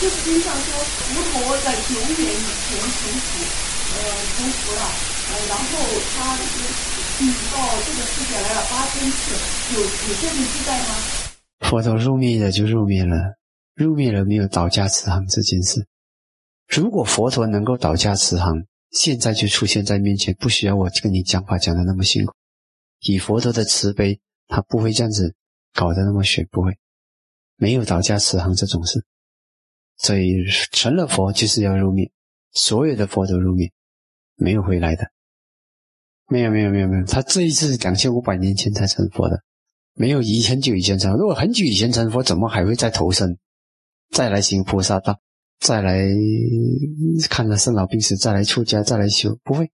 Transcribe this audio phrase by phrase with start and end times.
[0.00, 0.78] 就是经上说，
[1.08, 3.28] 佛陀在久远以前成佛，
[3.92, 3.98] 呃，
[4.36, 4.82] 成佛了，
[5.28, 5.64] 呃，然后
[6.14, 6.38] 他
[7.18, 9.32] 嗯到这个世界来了八千次，
[9.74, 10.94] 有有这种记载吗？
[11.60, 13.38] 佛陀入灭了就入灭了，
[13.74, 15.86] 入灭了没有倒驾慈航这件事。
[16.68, 22.34] 如果佛陀能够倒驾慈航，现在就出现在面前，不需要我跟你讲话讲的那么辛苦。
[23.00, 25.34] 以佛陀的慈悲，他不会这样子
[25.72, 26.76] 搞得那么玄，不会，
[27.56, 29.04] 没有倒驾慈航这种事。
[29.96, 32.10] 所以成了佛就是要入灭，
[32.52, 33.72] 所有的佛都入灭，
[34.36, 35.10] 没有回来的。
[36.28, 39.42] 没有没有没有没有，他这一次两千五百年前才成佛的，
[39.94, 41.16] 没有以很久以前成。
[41.16, 43.38] 如果很久以前成佛，怎么还会再投生，
[44.10, 45.20] 再来行菩萨道？
[45.58, 46.04] 再来
[47.30, 49.70] 看了生老病死，再来出家，再来修，不会，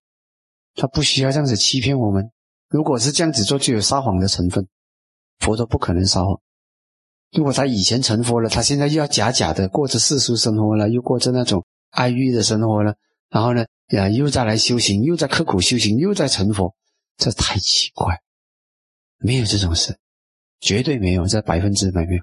[0.75, 2.31] 他不需要这样子欺骗我们。
[2.69, 4.69] 如果是这样子做，就有撒谎的成分。
[5.41, 6.41] 佛都不可能撒谎。
[7.33, 12.95] 如果他以前成佛了，他现在又要假假的过着世俗生活了，又过着那种爱欲的生活了，
[13.31, 16.75] 然后呢，呀，又再来修行，又在刻苦修行，又在成佛，
[17.17, 18.21] 这太奇怪，
[19.19, 19.97] 没有这种事，
[20.61, 22.23] 绝对没有，这百分之百没有。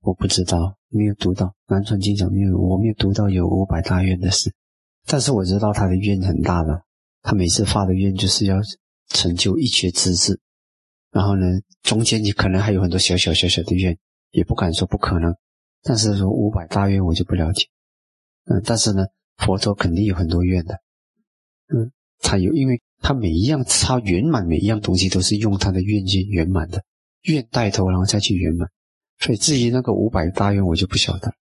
[0.00, 4.52] 我不知道，没有读到南传经讲没有，我没有读到有五百大愿的事。
[5.06, 6.82] 但是我知道他的愿很大了，
[7.22, 8.56] 他每次发的愿就是要
[9.08, 10.40] 成就一切资质。
[11.10, 11.46] 然后呢，
[11.82, 13.98] 中间你可能还有很多小小小小的愿，
[14.30, 15.34] 也不敢说不可能。
[15.82, 17.66] 但是说五百大愿我就不了解。
[18.44, 19.04] 嗯，但是呢，
[19.36, 20.74] 佛陀肯定有很多愿的。
[21.68, 26.82] 嗯，他有，因为他每一样他圆满，每一样东西都是用他的愿去圆满的。
[27.22, 28.68] 愿带头，然后再去圆满。
[29.18, 31.34] 所以至于那个五百大愿，我就不晓得。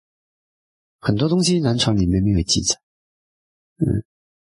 [0.99, 2.77] 很多东西南传里面没有记载。
[3.79, 4.05] 嗯，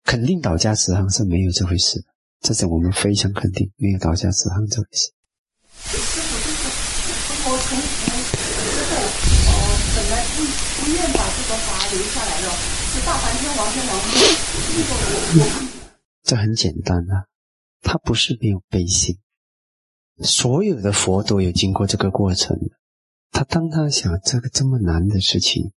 [0.06, 2.06] 肯定倒家慈航是没有这回事的，
[2.40, 5.10] 这是我们非常肯定没有倒家慈航这回事。
[5.82, 6.54] 师傅，就是
[7.26, 7.82] 成佛之后，
[9.50, 9.52] 呃，
[9.96, 10.38] 本来不
[10.94, 12.46] 愿把这个法留下来了，
[12.94, 15.42] 是大梵天王天王这个我我。
[16.22, 17.26] 这很简单啊，
[17.82, 19.18] 他不是没有悲心。
[20.22, 22.56] 所有的佛都有经过这个过程。
[23.32, 25.72] 他当他想这个这么难的事情，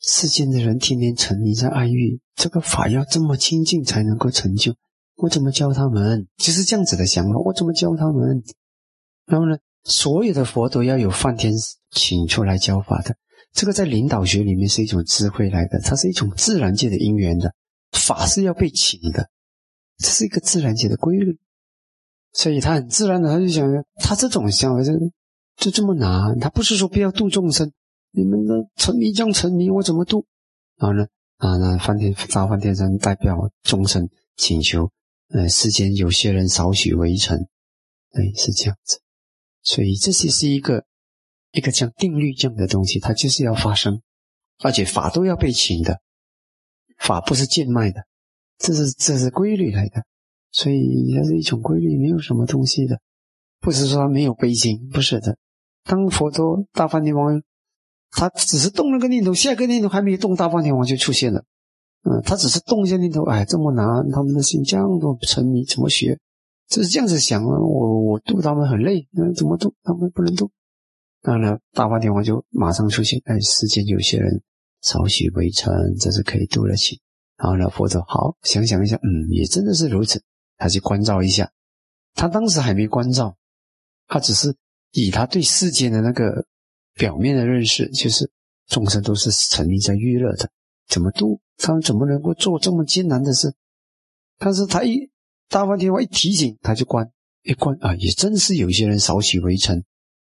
[0.00, 4.74] 世间的人天天沉迷在爱欲，这个法要这么清净才能够成就，
[5.16, 6.26] 我怎么教他们？
[6.36, 8.42] 就是这样子的想法，我怎么教他们？
[9.26, 11.52] 然后呢，所有的佛都要有梵天
[11.90, 13.14] 请出来教法的。
[13.52, 17.52] 这个在领导学里面是一种智慧来的，它是一种自然界的因缘的，
[17.92, 19.28] 法是要被请的，
[19.98, 21.38] 这是一个自然界的规律。
[22.32, 24.92] 所以他很自然的，他就想，他这种想法就
[25.56, 26.38] 就这么难。
[26.38, 27.72] 他不是说不要度众生，
[28.12, 30.26] 你们的沉迷将沉迷，我怎么度？
[30.76, 31.06] 然后呢，
[31.36, 34.90] 啊，那梵天大梵天神代表众生请求，
[35.28, 37.48] 呃，世间有些人少许为臣，
[38.12, 39.00] 对，是这样子。
[39.62, 40.84] 所以这些是一个
[41.52, 44.00] 一个像定律这样的东西，它就是要发生，
[44.58, 46.00] 而且法都要被请的，
[46.98, 48.04] 法不是贱卖的，
[48.58, 50.02] 这是这是规律来的。
[50.52, 53.00] 所以它是一种规律，没有什么东西的，
[53.60, 55.38] 不是说没有悲心，不是的。
[55.84, 57.40] 当佛陀大梵天王，
[58.10, 61.44] 他只是动了个念头，下一个念头还没动，大梵天王就出现了。
[62.02, 66.18] 嗯，他只是动一下念头，哎，这么难，他们的心这样多沉迷，怎么学？
[66.68, 69.74] 就是这样子想啊，我我度他们很累，那怎么度？
[69.82, 70.50] 他们不能度。
[71.22, 74.42] 当然了，大梵天王就马上出现，哎，世间有些人
[74.80, 77.00] 少许微尘，这是可以度得起。
[77.36, 80.22] 然后呢，佛陀好想想一下，嗯，也真的是如此。
[80.56, 81.50] 他去关照一下，
[82.14, 83.36] 他当时还没关照，
[84.06, 84.54] 他只是
[84.92, 86.44] 以他对世间的那个
[87.00, 88.30] 表面的认识，就是
[88.66, 90.50] 众生都是沉迷在娱乐的，
[90.86, 93.54] 怎么度他们怎么能够做这么艰难的事？
[94.36, 95.10] 但是他一
[95.48, 97.10] 大梵天王一提醒，他就关
[97.42, 99.82] 一关啊，也真是有些人少许微尘，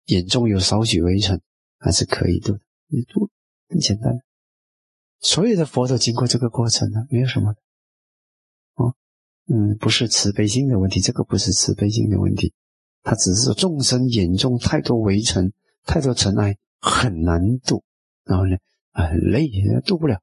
[0.05, 1.41] 眼中有少许微尘，
[1.77, 3.29] 还是可以度的，你度
[3.67, 4.13] 很简单，
[5.19, 7.59] 所有的佛都经过这个过程的，没有什么的。
[9.47, 12.53] 嗯，不是慈悲心的问题，这个不是慈悲心的问题，
[13.03, 15.51] 他只是说众生眼中太多微尘，
[15.85, 17.83] 太多尘埃，很难度，
[18.23, 18.55] 然后呢，
[18.93, 19.49] 很累，
[19.85, 20.15] 渡不了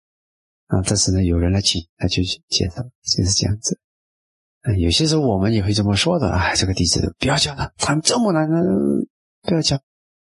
[0.67, 0.83] 啊。
[0.87, 3.79] 但是呢，有人来请，他就接受，就是这样子。
[4.63, 8.57] 嗯，有些时候我们也会这么说的啊，这个弟子不要教他，他这么难的，
[9.43, 9.79] 不要教。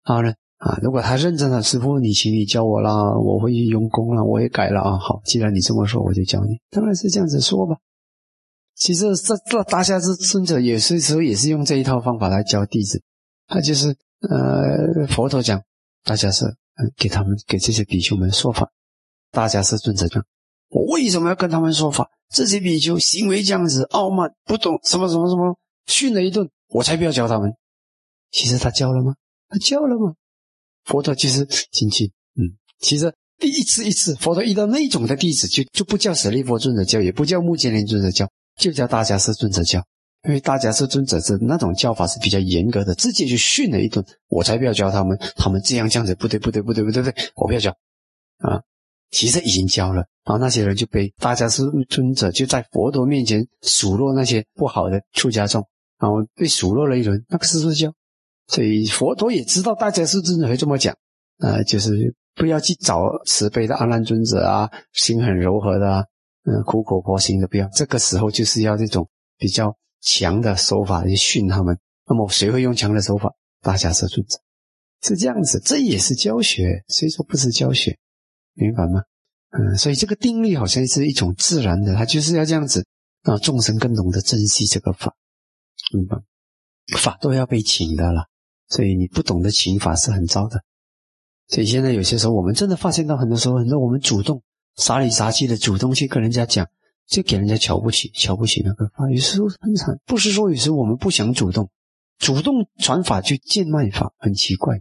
[0.04, 4.98] 然后呢，啊，如果他认真了，师傅你请你教我啦，我会去用功了，我也改了啊。
[4.98, 7.76] 好，既然你这么说，我就教你，当然是这样子说吧。
[8.74, 13.02] 其实这这大家是尊者有些时候也是用这一套方法来教弟子，
[13.46, 13.94] 他就是
[14.28, 15.62] 呃佛陀讲，
[16.04, 16.44] 大家是
[16.96, 18.68] 给他们给这些比丘们说法，
[19.30, 20.24] 大家是尊者讲，
[20.68, 22.08] 我为什么要跟他们说法？
[22.30, 27.52] 这些比丘行为这样子傲慢，不懂什么什么什么，训了一顿，我才不要教他们。
[28.30, 29.14] 其实他教了吗？
[29.48, 30.14] 他教了吗？
[30.84, 38.26] 佛陀其实进去，嗯，其实第一次一次，佛陀遇到那种的弟子，就就不叫舍利弗尊者教，也不叫目犍连尊者教，
[38.56, 39.84] 就叫大家是尊者教。
[40.24, 44.04] 因为大迦叶尊者是那种教法是比较严格的，直接就训了一顿。
[44.28, 47.70] 我才不要教他们，他们这样这样子不对不对不对不对不对，我不要教
[48.38, 48.62] 啊！
[49.10, 55.66] 其实已经教了，然后那些人就被大迦叶尊者就在佛陀面前数落那些不好的出家众，
[55.98, 57.92] 然后被数落了一轮，那个是不是教？
[58.46, 60.96] 所以佛陀也知道大家是真的会这么讲，
[61.40, 66.04] 呃，就是不要去找慈悲的阿难尊者啊，心很柔和的，啊，
[66.44, 67.68] 嗯，苦口婆心的不要。
[67.74, 71.78] 这个时候就是要这种比较强的手法去训他们。
[72.06, 73.32] 那么谁会用强的手法？
[73.62, 74.38] 大家是尊者，
[75.00, 76.84] 是这样子，这也是教学。
[76.88, 77.96] 谁说不是教学？
[78.54, 79.00] 明白吗？
[79.50, 82.84] 嗯，所以这个定律好像是一种自然的，它就是要这样子，
[83.22, 85.14] 让众生更懂得珍惜这个法，
[85.94, 86.18] 明白？
[86.98, 88.26] 法都要被请的了。
[88.68, 90.64] 所以你不懂得请法是很糟的。
[91.48, 94.42] 所以现在有些时候，我们真的发现到很多时候，很多我们主动
[94.76, 96.66] 傻里傻气的主动去跟人家讲，
[97.12, 99.10] 就给人家瞧不起，瞧不起那个法。
[99.10, 101.68] 有时候很惨，不是说有时候我们不想主动，
[102.16, 104.80] 主动传法就贱卖法，很奇怪。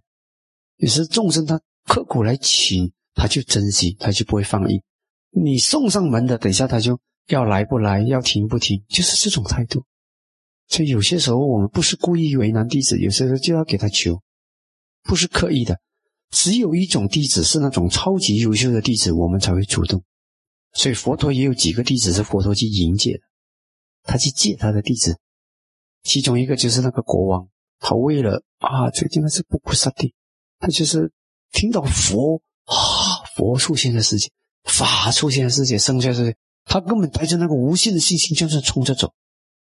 [0.77, 4.81] 有时众生他刻苦来请，他就珍惜，他就不会放逸。
[5.29, 6.97] 你送上门的，等一下他就
[7.27, 9.83] 要来不来，要停不停，就是这种态度。
[10.69, 14.21] 所以有些时候我们不是故意为难弟子，有些时候就要给他求，
[15.03, 15.77] 不是刻意的。
[16.29, 20.01] 只有一种弟子是那种超级优秀的弟子，我们才会主动。
[20.73, 23.19] 所以佛陀也有几个弟子是佛陀去迎接的，
[24.03, 25.17] 他去接他的弟子。
[26.03, 27.47] 其中一个就是那个国王，
[27.79, 30.13] 他为了啊，这应该是不菩萨地，
[30.59, 31.11] 他就是
[31.51, 32.75] 听到佛啊，
[33.35, 34.31] 佛出现的世界，
[34.63, 39.13] 法出现的世界，生下世界，他根本带着那个无限的信心，就是冲着走。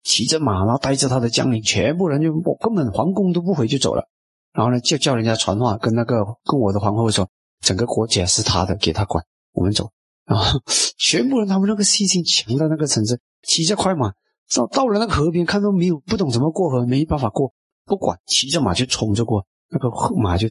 [0.04, 4.08] 骑着马，然后带着他的将领，全部人就我根本皇宫都不回就走了。
[4.52, 7.30] 然后呢，就叫人家传话，跟那个跟我的皇后说，
[7.62, 9.24] 整个国家是他的，给他管，
[9.54, 9.92] 我们走。
[10.26, 10.62] 然后
[10.98, 14.14] 全部人他们那个信心强到那个层次，骑着快马
[14.54, 17.54] 到到了那个河边，看到没有，不懂怎么过河，没办法过，
[17.86, 19.46] 不管，骑着马就冲着过。
[19.70, 20.50] 那个马就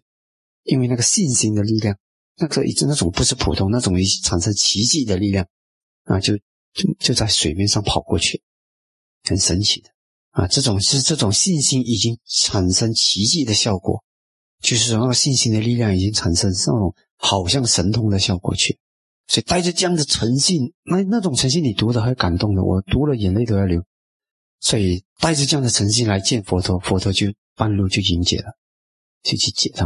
[0.64, 1.96] 因为那个信心的力量，
[2.36, 5.46] 那个一那种不是普通那种产生奇迹的力量
[6.04, 6.36] 啊，就
[6.72, 8.42] 就就在水面上跑过去。
[9.22, 9.90] 很神奇的
[10.30, 10.46] 啊！
[10.46, 14.02] 这种是这种信心已经产生奇迹的效果，
[14.62, 18.78] 就是说那个信心的力量已经产生那种好像神通的效果去。
[19.30, 23.84] 所以带着这样的诚信，那那种诚信你读的会感动的，我读了眼泪都要流。
[24.58, 28.56] 所以带着这样的诚信来见佛陀，佛陀就半路就迎接了，
[29.22, 29.84] 就去接他。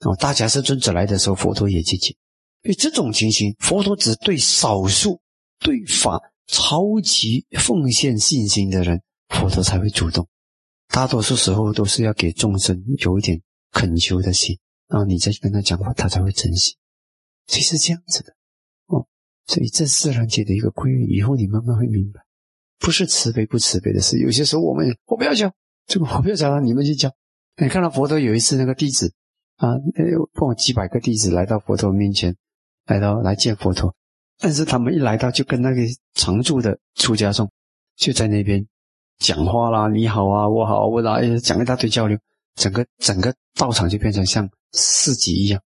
[0.00, 2.16] 然后大迦是尊者来的时候，佛陀也去接。
[2.62, 5.20] 所以这种情形，佛陀只对少数
[5.60, 6.20] 对法。
[6.46, 9.00] 超级奉献信心的人，
[9.30, 10.28] 佛陀才会主动。
[10.88, 13.40] 大多数时候都是要给众生有一点
[13.70, 16.76] 恳求的心，然后你再去跟他讲话，他才会珍惜。
[17.46, 18.36] 所以是这样子的。
[19.46, 22.20] 所以这自然界的一个规律，以后你慢慢会明白，
[22.78, 24.18] 不是慈悲不慈悲的事。
[24.18, 25.52] 有些时候我们我不要教
[25.86, 27.10] 这个，我不要教了，你们去教。
[27.56, 29.12] 你看到佛陀有一次那个弟子
[29.56, 29.74] 啊，
[30.10, 32.34] 有不几百个弟子来到佛陀面前，
[32.86, 33.94] 来到来见佛陀。
[34.38, 35.82] 但是他们一来到，就跟那个
[36.14, 37.48] 常住的出家众
[37.96, 38.66] 就在那边
[39.18, 42.18] 讲话啦，你好啊，我好，我来讲一大堆交流，
[42.56, 45.62] 整个整个道场就变成像市集一样，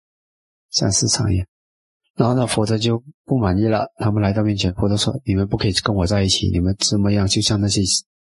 [0.72, 1.46] 像市场一样。
[2.16, 7.28] 然后呢，佛陀就不满意了，他们来到面前，佛陀说：“你们不可以跟我在一起，你们怎么样？
[7.28, 7.82] 就像那些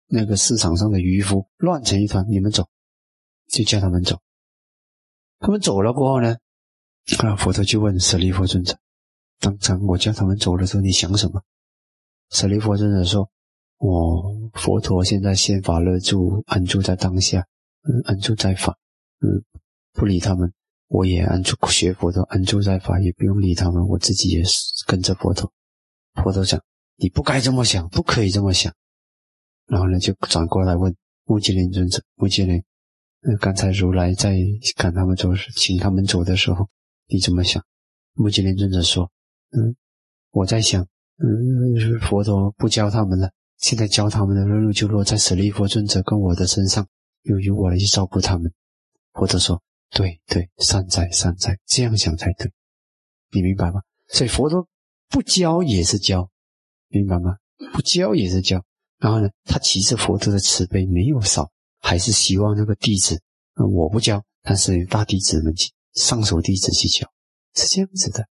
[0.08, 2.66] 那个市场上的渔夫，乱成一团，你们走。”
[3.52, 4.18] 就叫他们走。
[5.40, 6.36] 他们走了过后呢，
[7.18, 8.78] 啊，佛陀就问舍利弗尊者。
[9.40, 11.42] 当场我叫他们走的时候，你想什么？
[12.30, 13.28] 舍利弗尊者说
[13.76, 17.46] ：“我佛陀现在先法乐住，安住在当下，
[17.82, 18.78] 嗯，安住在法，
[19.20, 19.44] 嗯，
[19.92, 20.50] 不理他们。
[20.92, 23.88] 我也安住学佛陀，安住在法，也不用理他们。
[23.88, 25.50] 我自己也是跟着佛陀。
[26.22, 26.60] 佛陀讲：
[26.96, 28.70] 你不该这么想，不可以这么想。
[29.66, 30.94] 然后呢，就转过来问
[31.24, 32.62] 目犍连尊者：目犍连，
[33.22, 34.36] 嗯，刚才如来在
[34.76, 36.68] 赶他们走，请他们走的时候，
[37.06, 37.64] 你怎么想？
[38.12, 39.10] 目犍连尊者说。”
[39.56, 39.74] 嗯，
[40.30, 46.86] 我在想，嗯，佛陀不教他们了，现在教他们的任务就落在舍利弗尊者跟我的身上，
[47.22, 48.52] 由于我来去照顾他们。
[49.14, 49.62] 佛陀说
[49.94, 52.50] ：“对对，善哉善哉，这样想才对，
[53.30, 54.66] 你明白吗？”所以佛陀
[55.08, 56.30] 不教也是教，
[56.88, 57.36] 明白吗？
[57.72, 58.64] 不教也是教。
[58.98, 63.20] 然后呢，他其实佛陀的慈悲没有少，还是希望那个弟子，
[63.56, 67.06] 我不教，但是大弟子们去上手弟子去教，
[67.54, 68.24] 是这样子的。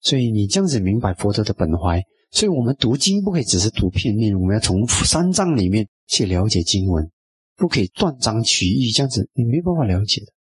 [0.00, 7.10] 所以你这样子明白佛陀的本怀，所以我们读经不可以只是读片面，我们要从三藏里面去了解经文，
[7.56, 10.33] 不可以断章取义，这样子你没办法了解的。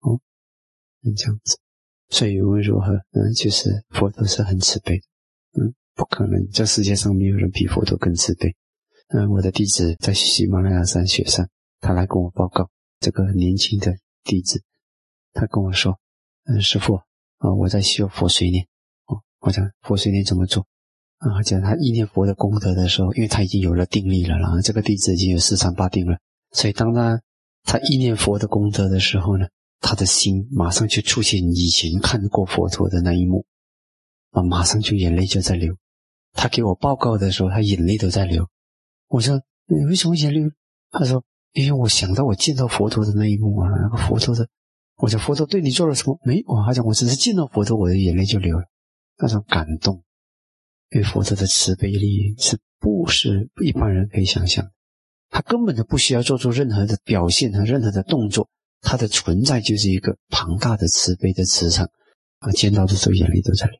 [0.00, 0.20] 哦，
[1.16, 1.58] 这样子，
[2.08, 5.04] 所以无论如何，嗯，就是佛陀是很慈悲的，
[5.62, 8.54] 嗯，不可能，这世界上没有人比佛陀更慈悲。
[9.08, 11.48] 嗯，我的弟子在喜马拉雅山雪山，
[11.80, 14.62] 他来跟我报告，这个年轻的弟子，
[15.32, 15.98] 他跟我说，
[16.44, 16.94] 嗯，师傅
[17.38, 18.66] 啊，我在修佛随念，
[19.06, 20.66] 哦，我讲佛随念怎么做？
[21.18, 26.18] 啊，讲他意念佛的功德的时候，因为他已经有了定力了，然后这个弟子已经有四禅八定了，
[26.52, 27.20] 所以当他
[27.64, 29.46] 他意念佛的功德的时候呢，
[29.80, 33.44] 他的心马上就出现以前看过佛陀的那一幕，
[34.30, 35.74] 啊，马上就眼泪就在流。
[36.32, 38.48] 他给我报告的时候，他眼泪都在流。
[39.08, 40.40] 我说：“你为什么眼泪？”
[40.92, 44.46] 他说：“因为我想到我见到佛陀的那一幕啊，那个佛陀的，
[44.96, 46.20] 我说佛陀对你做了什么？
[46.24, 46.46] 没有。
[46.64, 48.64] 他讲我只是见到佛陀，我的眼泪就流了，
[49.18, 50.04] 那种感动。
[50.90, 54.70] 因为佛陀的慈悲力是不是一般人可以想象？
[55.30, 58.48] 他根本就不需要做出任何的表现和任何的动作，
[58.80, 61.88] 他的存在就是一个庞大的慈悲的磁场
[62.38, 62.50] 啊！
[62.52, 63.78] 见到的时候眼泪都在流，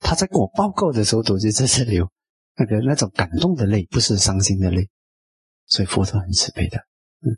[0.00, 2.10] 他在跟我报告的时候都在在流。”
[2.58, 4.88] 那个那种感动的泪，不是伤心的泪，
[5.66, 6.78] 所以佛陀很慈悲的，
[7.20, 7.36] 嗯，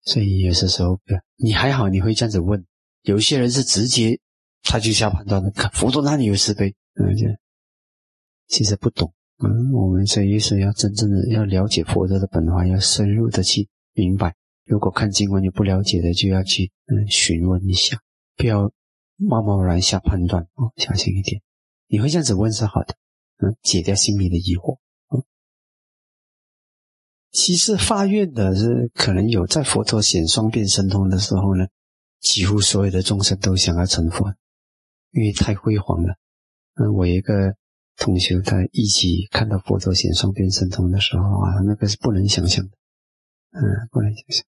[0.00, 0.98] 所以有些时候，
[1.36, 2.64] 你还好，你会这样子问。
[3.02, 4.18] 有些人是直接
[4.62, 7.14] 他就下判断的，看佛陀哪里有慈悲，嗯，
[8.48, 9.12] 其实不懂，
[9.44, 14.34] 嗯，我们所以是要真正的要了解佛陀的本怀，要深入的去明白。
[14.64, 18.00] 如果看经文有不了解的，就要去嗯询问一下，
[18.36, 18.72] 不要
[19.16, 21.42] 贸贸然下判断哦，小心一点。
[21.86, 22.96] 你会这样子问是好的。
[23.38, 24.78] 嗯，解掉心里的疑惑。
[25.10, 25.22] 嗯，
[27.30, 31.66] 其实发愿的是可能有在佛陀显双变神通的时候呢，
[32.20, 34.34] 几乎所有的众生都想要成佛，
[35.10, 36.16] 因为太辉煌了。
[36.74, 37.56] 嗯，我一个
[37.96, 42.70] 同学他一起看到佛陀显双变神通的时候啊，那个是不能想象的。
[43.50, 44.44] 嗯，不能想象。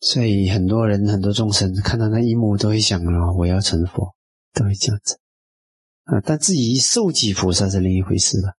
[0.00, 4.14] 所以很多人很多众生看到那一幕都会想啊，我要成佛，
[4.52, 5.18] 都会这样子。
[6.04, 8.54] 啊，但至于受记菩萨是另一回事了。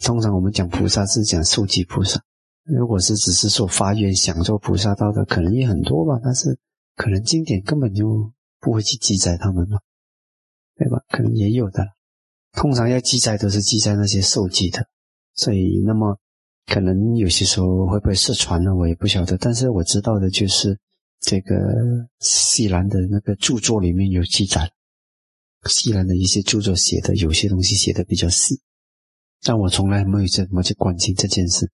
[0.00, 2.20] 通常我们讲菩萨是讲受记菩萨，
[2.64, 6.20] 如果是只是说发愿想做菩萨道的，可能也很多吧。
[6.22, 6.58] 但是
[6.96, 9.78] 可能经典根本就不会去记载他们嘛，
[10.76, 10.98] 对吧？
[11.08, 11.86] 可能也有的。
[12.52, 14.86] 通常要记载都是记载那些受记的，
[15.34, 16.18] 所以那么
[16.66, 19.36] 可能有些时候会不会失传了，我也不晓得。
[19.38, 20.78] 但是我知道的就是
[21.20, 21.56] 这个
[22.20, 24.70] 西兰的那个著作里面有记载。
[25.66, 28.60] 西兰的一些著作写的有些东西写的比较细，
[29.42, 31.70] 但我从来没有怎么去关心这件事。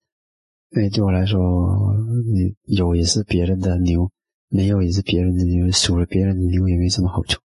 [0.71, 1.41] 因为对我来说，
[2.65, 4.11] 有也是别人的牛，
[4.49, 7.41] 没有也是别人的牛，数了别人的牛也没什么好处。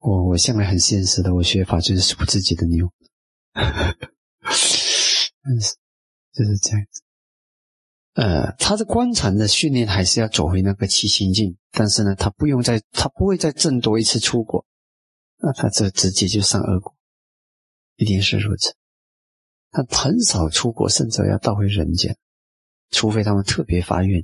[0.00, 2.90] 我我向来很现实的，我学法就是数自己的牛，
[4.52, 5.76] 是
[6.40, 7.02] 就是这样子。
[8.14, 14.64] 呃，他的观禅的训练还是要走回那个七心境，但是呢，他不用再，他不会再挣多一次出国。
[15.36, 16.94] 那他这直接就上恶果，
[17.96, 18.74] 一定是如此。
[19.70, 22.16] 他很少出国，甚至要倒回人间，
[22.90, 24.20] 除非他们特别发愿。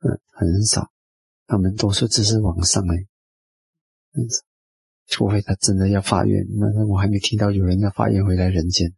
[0.00, 0.90] 嗯，很少，
[1.46, 2.96] 他们多数只是往上哎，
[4.14, 4.26] 嗯，
[5.06, 8.94] 除非他真的要发愿，那我还没听到有人要发愿回来人间。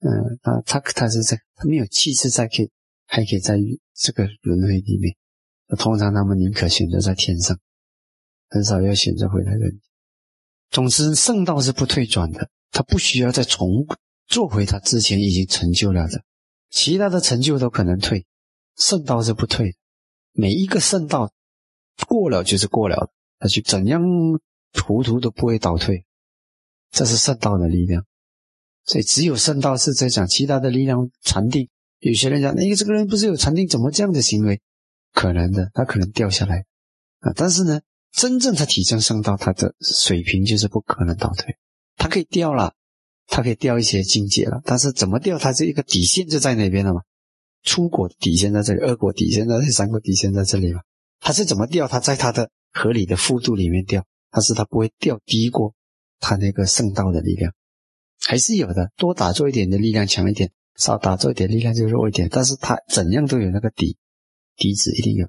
[0.00, 2.70] 嗯，他他他是在他没有气势在可以
[3.06, 3.58] 还可以在
[3.94, 5.14] 这个轮回里面。
[5.78, 7.58] 通常他们宁可选择在天上，
[8.48, 9.80] 很少要选择回来人间。
[10.70, 13.86] 总之，圣道是不退转的，他不需要再重
[14.26, 16.22] 做回他之前已经成就了的，
[16.70, 18.26] 其他的成就都可能退，
[18.76, 19.76] 圣道是不退，
[20.32, 21.32] 每一个圣道
[22.06, 24.02] 过了就是过了，他就怎样
[24.72, 26.04] 糊涂都不会倒退，
[26.90, 28.04] 这是圣道的力量，
[28.84, 31.10] 所以只有圣道是在讲其他的力量。
[31.22, 31.68] 禅定。
[31.98, 34.60] 有些人讲，那个这个人不是有禅定，怎么这样的行为？
[35.12, 36.64] 可能的，他可能掉下来
[37.20, 37.80] 啊，但是呢。
[38.12, 41.54] 真正他提升圣道他的水平，就是不可能倒退。
[41.96, 42.74] 他可以掉了，
[43.28, 47.02] 他可以掉一些境界了，但是怎么掉，他这一个底线就在那边了嘛。
[47.62, 50.80] 出国底线在这里，二国底线在这里，三国底线在这里嘛。
[51.20, 51.86] 他是怎么掉？
[51.86, 55.76] 他在他的合理的幅度里面掉，但是他不会掉低过
[56.18, 57.52] 他那个圣道的力量，
[58.30, 58.92] 还是有的。
[58.96, 63.96] 多打坐一点的力量强一点，少打坐一点力量就弱一点，但是它怎样都有那个底
[64.54, 65.26] 底子，一定有。